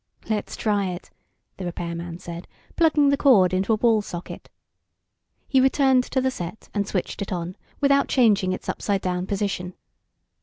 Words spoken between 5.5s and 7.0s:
returned to the set, and